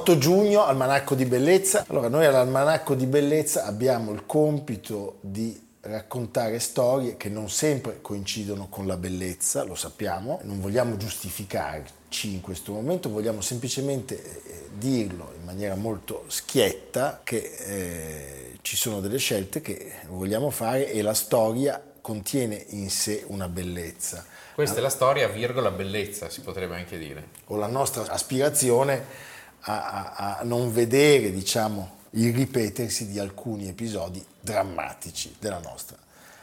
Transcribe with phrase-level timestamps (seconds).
[0.00, 1.84] 8 giugno, Almanacco di Bellezza.
[1.88, 8.68] Allora, noi all'Almanacco di Bellezza abbiamo il compito di raccontare storie che non sempre coincidono
[8.70, 15.34] con la bellezza, lo sappiamo, non vogliamo giustificarci in questo momento, vogliamo semplicemente eh, dirlo
[15.38, 21.14] in maniera molto schietta che eh, ci sono delle scelte che vogliamo fare e la
[21.14, 24.24] storia contiene in sé una bellezza.
[24.54, 27.28] Questa è la storia, virgola, bellezza, si potrebbe anche dire.
[27.48, 29.28] O la nostra aspirazione
[29.60, 35.96] a, a, a non vedere diciamo, il ripetersi di alcuni episodi drammatici della nostra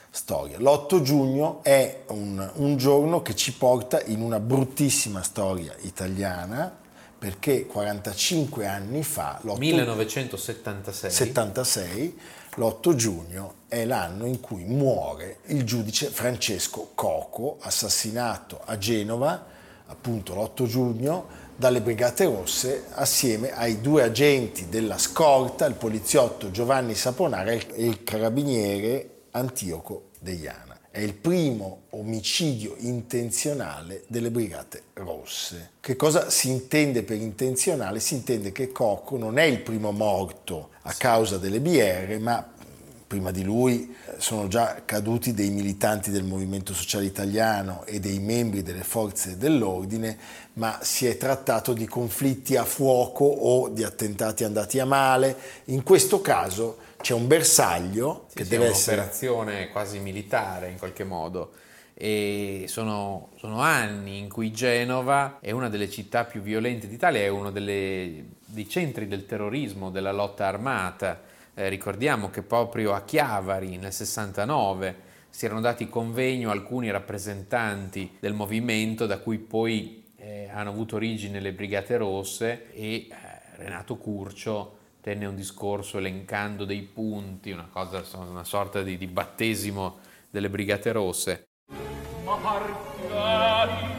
[0.10, 0.58] storia.
[0.58, 6.86] L'8 giugno è un, un, giorno che ci porta in una bruttissima storia italiana
[7.20, 12.20] perché 45 anni fa, 1976, 76,
[12.58, 19.45] l'8 giugno è l'anno in cui muore il giudice Francesco Coco, assassinato a Genova,
[19.88, 21.28] appunto l'8 giugno,
[21.58, 28.04] dalle Brigate Rosse assieme ai due agenti della scorta, il poliziotto Giovanni Saponara e il
[28.04, 30.80] carabiniere Antioco Deiana.
[30.92, 35.72] È il primo omicidio intenzionale delle Brigate Rosse.
[35.80, 38.00] Che cosa si intende per intenzionale?
[38.00, 42.54] Si intende che Cocco non è il primo morto a causa delle BR, ma
[43.08, 48.20] prima di lui eh, sono già caduti dei militanti del Movimento Sociale Italiano e dei
[48.20, 50.18] membri delle forze dell'ordine,
[50.54, 55.38] ma si è trattato di conflitti a fuoco o di attentati andati a male.
[55.66, 58.98] In questo caso c'è un bersaglio sì, che sì, deve è essere...
[58.98, 61.52] un'operazione quasi militare in qualche modo.
[61.94, 67.28] E sono, sono, anni in cui Genova è una delle città più violente d'Italia, è
[67.28, 71.27] uno delle, dei centri del terrorismo, della lotta armata
[71.58, 78.34] eh, ricordiamo che proprio a Chiavari nel 69 si erano dati convegno alcuni rappresentanti del
[78.34, 83.08] movimento da cui poi eh, hanno avuto origine le Brigate Rosse e eh,
[83.56, 89.98] Renato Curcio tenne un discorso elencando dei punti, una, cosa, una sorta di, di battesimo
[90.30, 91.48] delle Brigate Rosse.
[92.23, 93.97] Marcari,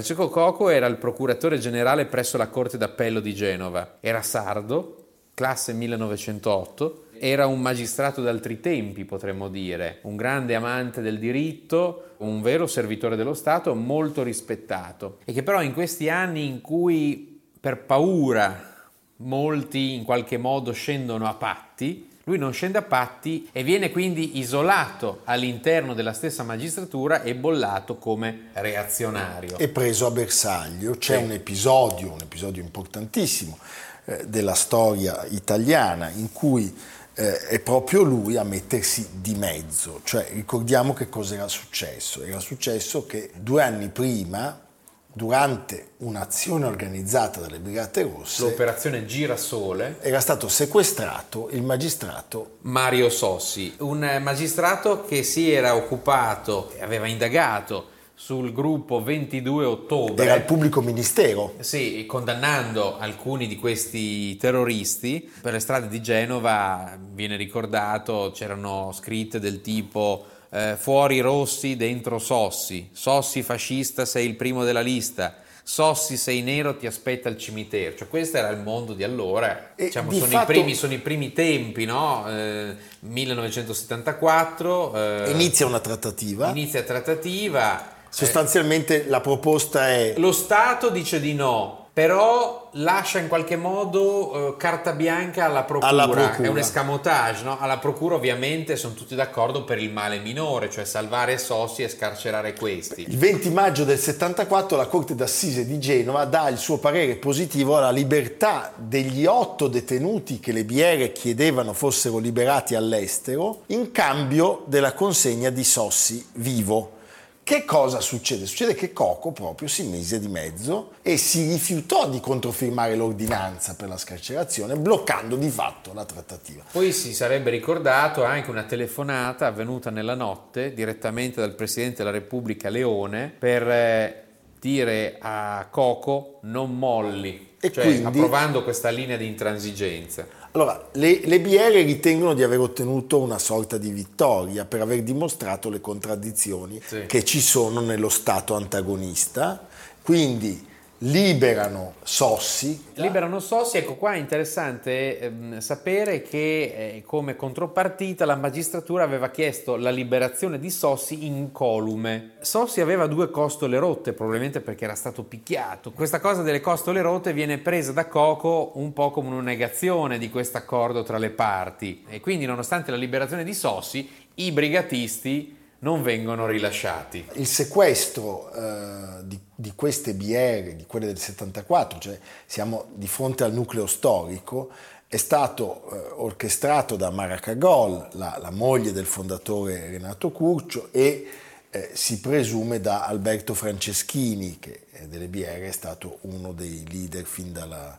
[0.00, 3.98] Francesco Coco era il procuratore generale presso la Corte d'Appello di Genova.
[4.00, 11.18] Era sardo, classe 1908, era un magistrato d'altri tempi, potremmo dire, un grande amante del
[11.18, 15.18] diritto, un vero servitore dello Stato, molto rispettato.
[15.26, 21.26] E che però in questi anni in cui per paura molti in qualche modo scendono
[21.26, 27.22] a patti, lui non scende a patti e viene quindi isolato all'interno della stessa magistratura
[27.22, 29.56] e bollato come reazionario.
[29.58, 30.96] E preso a bersaglio.
[30.96, 31.22] C'è sì.
[31.22, 33.58] un episodio, un episodio importantissimo
[34.04, 36.74] eh, della storia italiana in cui
[37.14, 40.00] eh, è proprio lui a mettersi di mezzo.
[40.04, 42.22] Cioè, ricordiamo che cosa era successo.
[42.22, 44.68] Era successo che due anni prima
[45.12, 53.74] durante un'azione organizzata dalle Brigate Rosse, l'operazione Girasole, era stato sequestrato il magistrato Mario Sossi,
[53.78, 60.24] un magistrato che si era occupato aveva indagato sul gruppo 22 ottobre.
[60.24, 61.54] Era il pubblico ministero.
[61.60, 65.32] Sì, condannando alcuni di questi terroristi.
[65.40, 72.18] Per le strade di Genova, viene ricordato, c'erano scritte del tipo eh, fuori Rossi, dentro
[72.18, 77.96] Sossi, Sossi fascista sei il primo della lista, Sossi sei nero ti aspetta il cimitero,
[77.96, 80.50] cioè questo era il mondo di allora, diciamo, di sono, fatto...
[80.50, 82.24] i primi, sono, i primi, tempi, no?
[82.28, 84.94] eh, 1974.
[85.26, 86.48] Eh, inizia una trattativa.
[86.50, 87.98] Inizia trattativa.
[88.08, 90.14] Sostanzialmente la proposta è...
[90.16, 95.90] Lo Stato dice di no, però lascia in qualche modo eh, carta bianca alla procura.
[95.90, 96.46] Alla procura.
[96.46, 97.58] È un escamotage, no?
[97.58, 102.54] Alla procura ovviamente sono tutti d'accordo per il male minore, cioè salvare Sossi e scarcerare
[102.54, 103.06] questi.
[103.08, 107.76] Il 20 maggio del 74 la Corte d'Assise di Genova dà il suo parere positivo
[107.76, 114.92] alla libertà degli otto detenuti che le biere chiedevano fossero liberati all'estero in cambio della
[114.92, 116.98] consegna di Sossi vivo.
[117.42, 118.46] Che cosa succede?
[118.46, 123.88] Succede che Coco proprio si mise di mezzo e si rifiutò di controfirmare l'ordinanza per
[123.88, 126.62] la scarcerazione, bloccando di fatto la trattativa.
[126.70, 132.68] Poi si sarebbe ricordato anche una telefonata avvenuta nella notte direttamente dal Presidente della Repubblica
[132.68, 134.24] Leone per eh,
[134.60, 140.24] dire a Coco non molli, E cioè quindi- approvando questa linea di intransigenza.
[140.52, 145.70] Allora, le, le BR ritengono di aver ottenuto una sorta di vittoria per aver dimostrato
[145.70, 147.04] le contraddizioni Sì.
[147.06, 149.64] che ci sono nello Stato antagonista,
[150.02, 150.66] quindi
[151.02, 152.88] liberano Sossi.
[152.94, 159.30] Liberano Sossi, ecco qua è interessante ehm, sapere che eh, come contropartita la magistratura aveva
[159.30, 162.32] chiesto la liberazione di Sossi incolume.
[162.40, 165.92] Sossi aveva due costole rotte, probabilmente perché era stato picchiato.
[165.92, 170.28] Questa cosa delle costole rotte viene presa da Coco un po' come una negazione di
[170.28, 176.02] questo accordo tra le parti e quindi nonostante la liberazione di Sossi i brigatisti non
[176.02, 177.24] vengono rilasciati.
[177.34, 183.44] Il sequestro eh, di, di queste BR, di quelle del 74, cioè siamo di fronte
[183.44, 184.70] al nucleo storico,
[185.06, 191.26] è stato eh, orchestrato da Maracagol, la, la moglie del fondatore Renato Curcio, e
[191.70, 197.24] eh, si presume da Alberto Franceschini, che eh, delle BR è stato uno dei leader
[197.24, 197.98] fin dalla,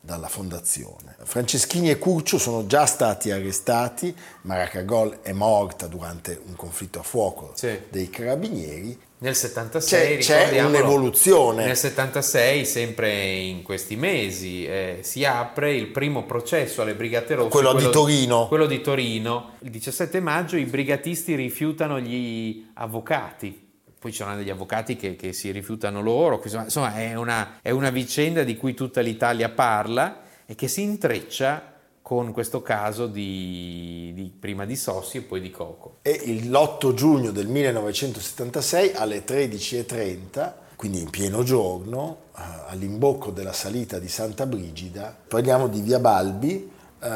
[0.00, 1.14] dalla fondazione.
[1.24, 7.52] Franceschini e Curcio sono già stati arrestati, Maracagol è morta durante un conflitto a fuoco
[7.54, 7.78] Sì.
[7.90, 8.98] dei carabinieri.
[9.18, 11.66] Nel 76 C'è- c'è un'evoluzione.
[11.66, 17.50] Nel 76, sempre in questi mesi, eh, si apre il primo processo alle Brigate Rosse.
[17.50, 18.48] Quello di Torino.
[18.48, 19.50] Quello di Torino.
[19.58, 23.68] Il 17 maggio i brigatisti rifiutano gli avvocati.
[24.00, 26.40] Poi ci sono degli avvocati che, che si rifiutano loro.
[26.42, 31.74] Insomma, è, una, è una vicenda di cui tutta l'Italia parla e che si intreccia
[32.00, 35.98] con questo caso di, di- prima di Sossi e poi di Coco.
[36.00, 43.52] E il- l'8 giugno del 1976 alle 13.30, quindi in pieno giorno, eh, all'imbocco della
[43.52, 46.70] salita di Santa Brigida, parliamo di Via Balbi,
[47.02, 47.08] eh,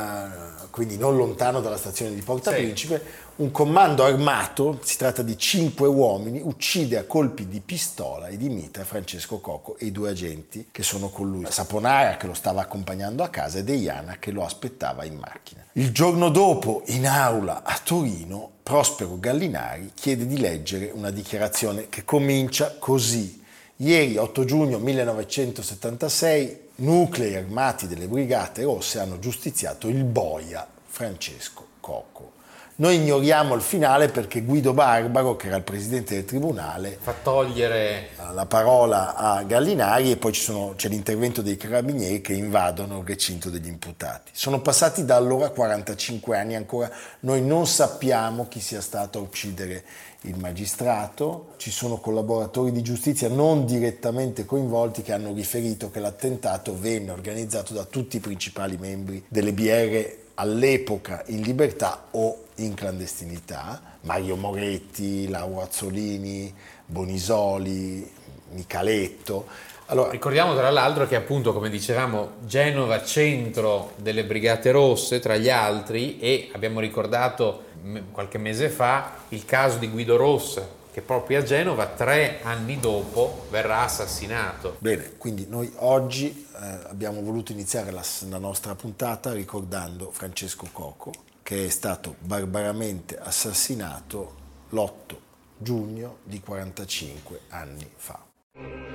[0.75, 2.56] quindi non lontano dalla stazione di Porta Sì.
[2.56, 3.00] Principe,
[3.37, 8.49] un comando armato, si tratta di cinque uomini, uccide a colpi di pistola e di
[8.49, 12.62] mitra Francesco Coco e i due agenti che sono con lui, Saponara che lo stava
[12.62, 15.65] accompagnando a casa e Deiana che lo aspettava in macchina.
[15.75, 22.05] Il giorno dopo, in aula a Torino, Prospero Gallinari chiede di leggere una dichiarazione che
[22.05, 23.41] comincia così.
[23.77, 32.33] Ieri, 8 giugno 1976, nuclei armati delle Brigate Rosse hanno giustiziato il boia Francesco Coco.
[32.76, 38.09] Noi ignoriamo il finale perché Guido Barbaro, che era il presidente del tribunale, Fa togliere
[38.32, 43.06] la parola a Gallinari e poi ci sono- c'è l'intervento dei carabinieri che invadono il
[43.06, 44.32] recinto degli imputati.
[44.35, 46.91] Sono passati da allora 45 anni, ancora
[47.21, 49.85] noi non sappiamo chi sia stato a uccidere
[50.23, 56.77] il magistrato, ci sono collaboratori di giustizia non direttamente coinvolti che hanno riferito che l'attentato
[56.77, 63.81] venne organizzato da tutti i principali membri delle BR all'epoca in libertà o in clandestinità,
[64.03, 66.55] Mario Moretti, Lauro Azzolini,
[66.87, 68.11] Bonisoli,
[68.51, 69.46] Micaletto.
[69.87, 75.51] Allora, Ricordiamo tra l'altro che appunto, come dicevamo, Genova centro delle Brigate Rosse tra gli
[75.51, 77.65] altri e abbiamo ricordato
[78.13, 83.46] qualche mese fa il caso di Guido Rossa che proprio a Genova tre anni dopo
[83.51, 84.77] verrà assassinato.
[84.79, 91.13] bene, quindi noi oggi eh, abbiamo voluto iniziare la, la nostra puntata ricordando Francesco Coco,
[91.44, 94.34] che è stato barbaramente assassinato
[94.70, 95.17] l'8
[95.58, 98.94] giugno di 45 anni fa.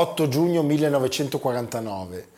[0.00, 2.28] 8 giugno 1949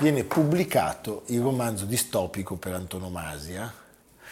[0.00, 3.72] viene pubblicato il romanzo distopico per antonomasia.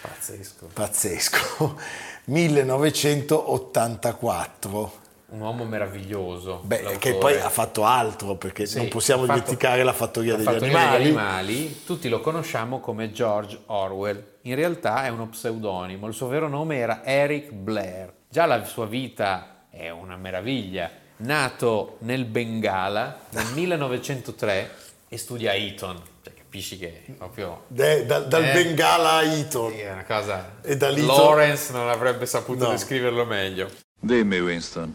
[0.03, 0.69] Pazzesco.
[0.75, 1.79] Pazzesco.
[2.27, 5.05] 1984.
[5.29, 6.61] Un uomo meraviglioso.
[6.65, 6.99] Beh, l'autore.
[6.99, 10.47] che poi ha fatto altro, perché Sì, non possiamo fatto- dimenticare la fattoria La degli
[10.47, 11.05] fattoria animali.
[11.05, 14.23] degli animali, tutti lo conosciamo come George Orwell.
[14.43, 18.13] In realtà è uno pseudonimo, il suo vero nome era Eric Blair.
[18.29, 20.91] Già la sua vita è una meraviglia.
[21.19, 24.77] Nato nel Bengala nel 1903
[25.09, 26.01] e studia a Eton.
[26.23, 28.53] Cioè, capisci che è proprio De- dal dal Eh.
[28.53, 29.73] Bengala a Eton.
[29.73, 30.57] è una cosa...
[30.63, 32.71] E da Lawrence non avrebbe saputo No.
[32.71, 33.71] descriverlo meglio.
[33.99, 34.95] Dimmi, Winston.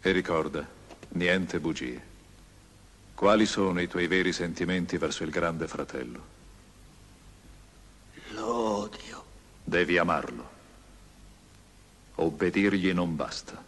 [0.00, 0.66] E ricorda,
[1.10, 2.12] niente bugie.
[3.14, 6.20] Quali sono i tuoi veri sentimenti verso il grande fratello?
[8.32, 9.24] Lo odio.
[9.62, 10.50] Devi amarlo.
[12.16, 13.62] Obbedirgli non basta.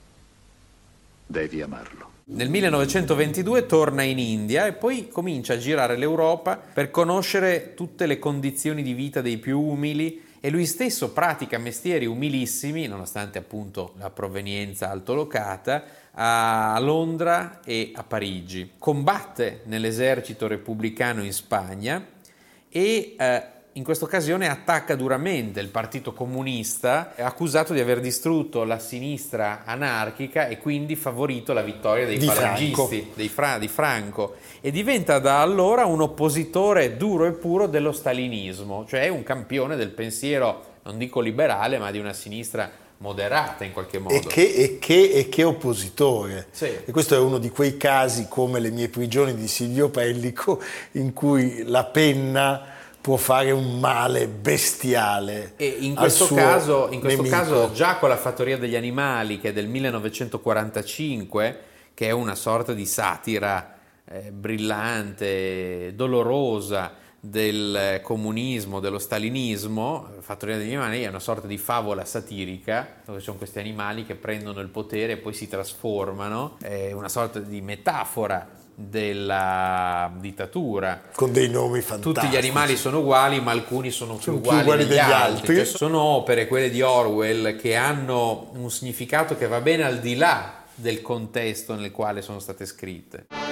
[1.26, 2.14] Devi amarlo.
[2.28, 8.18] Nel 1922 torna in India e poi comincia a girare l'Europa per conoscere tutte le
[8.18, 14.11] condizioni di vita dei più umili e lui stesso pratica mestieri umilissimi, nonostante appunto la
[14.11, 18.73] provenienza altolocata, a Londra e a Parigi.
[18.78, 22.04] Combatte nell'esercito repubblicano in Spagna
[22.68, 23.42] e eh,
[23.76, 30.49] in questa occasione attacca duramente il Partito Comunista, accusato di aver distrutto la sinistra anarchica
[30.49, 35.42] e quindi favorito la vittoria dei Di falangisti, dei Fra- di Franco, e diventa da
[35.42, 41.21] allora un oppositore duro e puro dello stalinismo, cioè un campione del pensiero, non dico
[41.21, 44.14] liberale, ma di una sinistra moderata in qualche modo.
[44.14, 46.47] E che, e che- e che oppositore.
[46.50, 46.64] Sì.
[46.83, 51.12] E questo è uno di quei casi come le mie prigioni di Silvio Pellico in
[51.12, 52.68] cui la penna
[53.07, 55.53] può fare un male bestiale.
[55.55, 59.53] E in questo, caso, in questo caso già con la fattoria degli animali che è
[59.53, 61.61] del 1945,
[61.95, 63.77] che è una sorta di satira
[64.09, 72.05] eh, brillante, dolorosa del comunismo, dello stalinismo, Fattoria degli animali è una sorta di favola
[72.05, 76.91] satirica dove ci sono questi animali che prendono il potere e poi si trasformano, è
[76.91, 82.14] una sorta di metafora della dittatura con dei nomi fantastici.
[82.14, 84.99] tutti gli animali sono uguali, ma alcuni sono più Sono più uguali, uguali degli, degli
[84.99, 85.38] altri.
[85.38, 85.54] altri.
[85.56, 90.14] Cioè, sono opere, quelle di Orwell, che hanno un significato che va bene al di
[90.16, 93.46] là del contesto nel quale sono state scritte.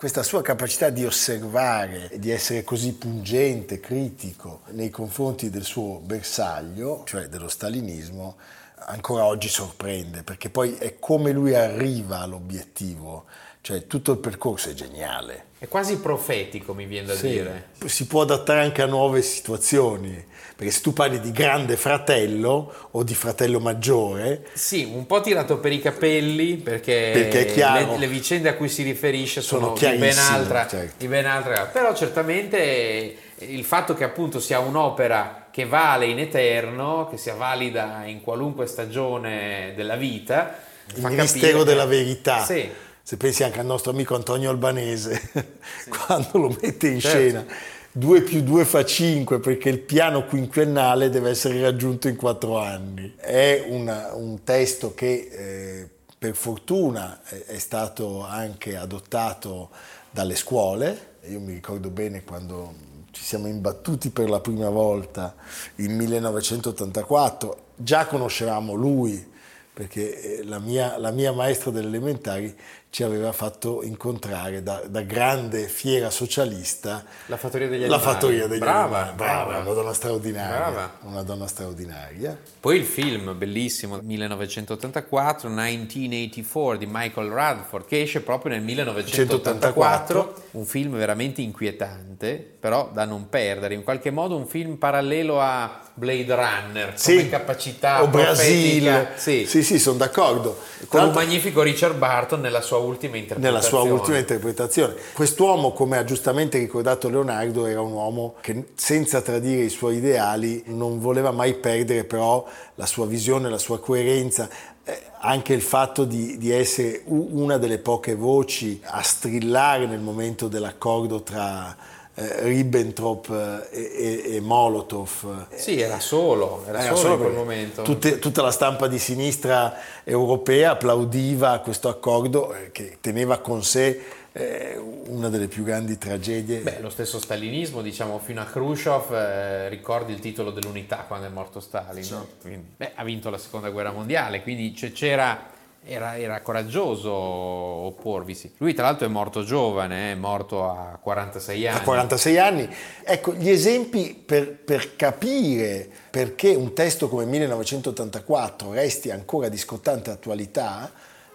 [0.00, 7.02] Questa sua capacità di osservare di essere così pungente, critico nei confronti del suo bersaglio,
[7.04, 8.38] cioè dello stalinismo,
[8.76, 13.26] ancora oggi sorprende, perché poi è come lui arriva all'obiettivo,
[13.60, 15.48] cioè tutto il percorso è geniale.
[15.62, 17.28] È quasi profetico, mi viene da Sì.
[17.28, 17.68] dire.
[17.84, 20.24] Si può adattare anche a nuove situazioni,
[20.56, 25.58] perché se tu parli di grande fratello o di fratello maggiore, Sì, un po' tirato
[25.58, 27.90] per i capelli, perché, Perché chiaro.
[27.92, 30.94] le, le vicende a cui si riferisce sono, Sono di ben, altra, certo.
[30.96, 31.66] di ben altra.
[31.66, 38.04] Però certamente il fatto che appunto sia un'opera che vale in eterno, che sia valida
[38.06, 40.56] in qualunque stagione della vita,
[40.94, 42.46] il capire della Verità.
[42.46, 42.88] Sì.
[43.10, 45.32] Se pensi anche al nostro amico Antonio Albanese,
[46.06, 47.18] quando lo mette in Certo.
[47.18, 47.44] scena,
[47.90, 53.12] 2 più 2 fa 5 perché il piano quinquennale deve essere raggiunto in 4 anni.
[53.16, 59.70] È una- un testo che eh, per fortuna è, è stato anche adottato
[60.08, 61.14] dalle scuole.
[61.30, 62.72] Io mi ricordo bene quando
[63.10, 65.34] ci siamo imbattuti per la prima volta
[65.78, 69.30] in 1984, già conoscevamo lui
[69.72, 72.54] perché eh, la mia, la mia maestra delle elementari
[72.90, 78.02] ci aveva fatto incontrare da, da grande fiera socialista La fattoria degli animali.
[78.02, 79.16] fattoria degli Brava, animali.
[79.16, 79.64] Brava, brava.
[79.64, 80.56] una donna straordinaria.
[80.56, 80.92] Brava.
[81.02, 82.36] Una donna straordinaria.
[82.58, 90.64] Poi il film bellissimo 1984, 1984 di Michael Radford, che esce proprio nel 1984, un
[90.64, 96.34] film veramente inquietante, però da non perdere, in qualche modo un film parallelo a Blade
[96.34, 98.90] Runner, come capacità o profetica.
[98.90, 99.08] Brasil.
[99.16, 100.58] Sì, sì, sì, sono d'accordo.
[100.88, 103.40] Con un l'altro- magnifico Richard Barton nella sua ultima interpretazione.
[103.40, 104.94] nella sua ultima interpretazione.
[105.12, 110.62] Quest'uomo, come ha giustamente ricordato Leonardo, era un uomo che senza tradire i suoi ideali
[110.66, 114.48] non voleva mai perdere però la sua visione, la sua coerenza,
[114.84, 120.48] eh, anche il fatto di, di essere una delle poche voci a strillare nel momento
[120.48, 121.76] dell'accordo tra
[122.14, 125.46] Ribbentrop eh, e, e Molotov.
[125.54, 127.82] Sì, era solo, era, Era solo, in quel momento.
[127.82, 134.02] tutte- tutta la stampa di sinistra europea applaudiva questo accordo eh, che teneva con sé
[134.32, 134.76] eh,
[135.06, 136.58] una delle più grandi tragedie.
[136.60, 141.30] Beh, lo stesso stalinismo, diciamo, fino a Khrushchev, eh, ricordi il titolo dell'unità quando è
[141.30, 142.26] morto Stalin, no?
[142.40, 148.52] Quindi, beh, ha vinto la seconda guerra mondiale, quindi c'era era, era, coraggioso opporvisi.
[148.58, 151.78] Lui tra l'altro è morto giovane, è morto a 46 anni.
[151.78, 152.68] A 46 anni.
[153.02, 160.10] Ecco, gli esempi per, per capire perché un testo come 1984 resti ancora di scottante
[160.10, 160.92] attualità,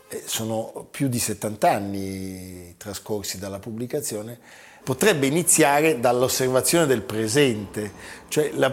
[0.08, 4.40] eh, sono più di 70 anni trascorsi dalla pubblicazione,
[4.86, 7.92] potrebbe iniziare dall'osservazione del presente,
[8.28, 8.72] cioè la,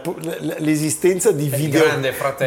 [0.59, 1.85] l'esistenza di, video,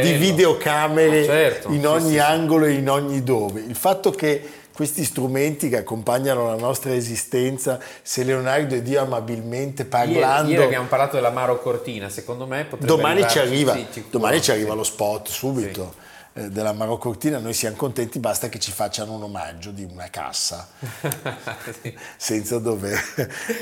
[0.02, 3.62] di videocamere ah, certo, in ogni sì, angolo e in ogni dove.
[3.62, 9.86] Il fatto che questi strumenti che accompagnano la nostra esistenza, se Leonardo e Dio amabilmente
[9.86, 10.50] parlando...
[10.50, 14.52] Ieri, ieri abbiamo parlato dell'Amaro Cortina, secondo me potrebbe Domani ci arriva, sì, domani ci
[14.52, 15.94] arriva lo spot subito.
[15.98, 16.05] Eh,
[16.36, 20.68] della Marocortina noi siamo contenti, basta che ci facciano un omaggio di una cassa,
[21.82, 21.98] sì.
[22.18, 23.00] senza dover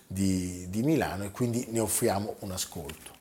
[0.06, 3.17] di, di Milano, e quindi ne offriamo un ascolto.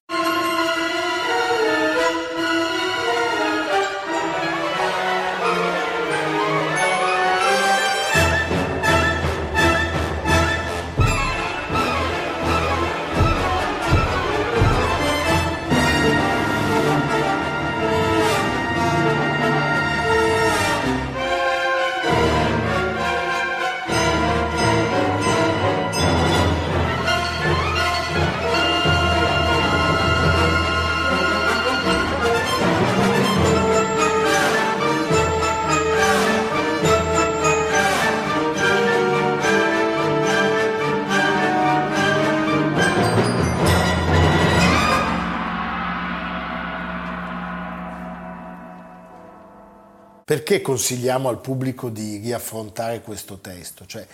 [50.48, 53.86] Perché consigliamo al pubblico di riaffrontare questo testo?
[53.86, 54.08] Cioè,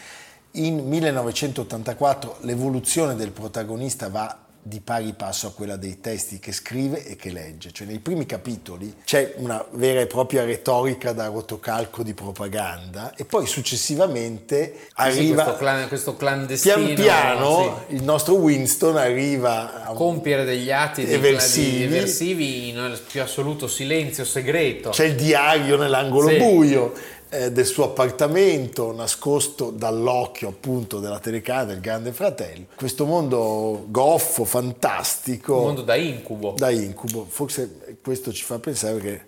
[0.54, 7.06] in 1984 l'evoluzione del protagonista va di pari passo a quella dei testi che scrive
[7.06, 7.72] e che legge.
[7.74, 13.26] Cioè nei primi capitoli c'è una vera e propria retorica da rotocalco di propaganda e
[13.26, 15.22] poi successivamente arriva...
[15.22, 16.76] Sì, questo, clan, questo, clandestino...
[16.76, 17.96] Pian piano sì.
[17.96, 24.92] il nostro Winston arriva a compiere degli atti eversivi, eversivi nel più assoluto silenzio segreto.
[24.92, 26.38] C'è il diario nell'angolo sì.
[26.38, 26.94] buio
[27.34, 32.66] eh, del suo appartamento nascosto dall'occhio appunto della telecamera del grande fratello.
[32.76, 35.58] Questo mondo goffo, fantastico.
[35.58, 36.54] Un mondo da incubo.
[36.56, 37.26] Da incubo.
[37.28, 39.22] Forse questo ci fa pensare che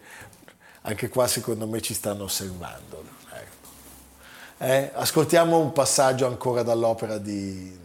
[0.81, 3.03] anche qua secondo me ci stanno osservando.
[3.31, 4.63] Ecco.
[4.63, 7.75] Eh, ascoltiamo un passaggio ancora dall'opera di,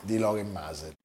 [0.00, 0.98] di Loren Maser.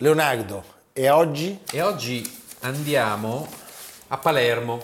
[0.00, 1.58] Leonardo, e oggi?
[1.72, 2.22] E oggi
[2.60, 3.48] andiamo
[4.06, 4.80] a Palermo.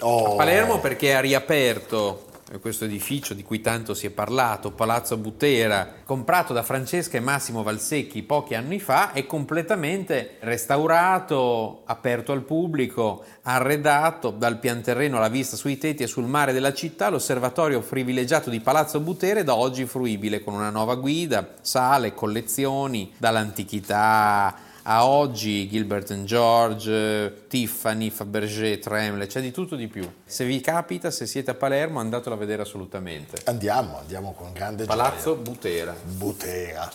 [0.00, 0.32] Oh.
[0.32, 2.26] A Palermo perché ha riaperto
[2.60, 7.62] questo edificio di cui tanto si è parlato, Palazzo Butera, comprato da Francesca e Massimo
[7.62, 15.28] Valsecchi pochi anni fa, è completamente restaurato, aperto al pubblico, arredato dal pian terreno alla
[15.28, 19.56] vista sui tetti e sul mare della città, l'osservatorio privilegiato di Palazzo Butera è da
[19.56, 28.78] oggi fruibile con una nuova guida, sale, collezioni dall'antichità a oggi Gilbert George, Tiffany, Fabergé,
[28.78, 30.08] Tremble, c'è di tutto di più.
[30.24, 33.36] Se vi capita, se siete a Palermo, andatelo a vedere assolutamente.
[33.44, 35.42] Andiamo, andiamo con grande Palazzo gioia.
[35.42, 35.96] Butera.
[36.04, 36.92] Butera.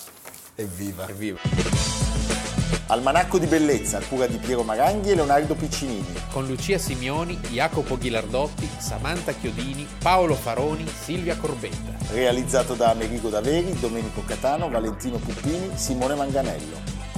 [0.56, 1.08] Evviva.
[1.10, 1.39] Evviva.
[2.88, 6.13] Almanacco di bellezza cura di Piero Maranghi e Leonardo Piccinini.
[6.32, 12.13] Con Lucia Simioni, Jacopo Ghilardotti, Samantha Chiodini, Paolo Faroni, Silvia Corbetta.
[12.13, 17.01] Realizzato da Amerigo Daveri, Domenico Catano, Valentino Puppini, Simone Manganello